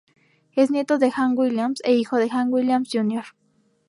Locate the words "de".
0.97-1.11, 2.17-2.27